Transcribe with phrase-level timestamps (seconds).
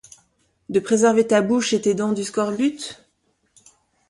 [0.69, 2.97] De préserver ta bouche et tes dents du scorbut?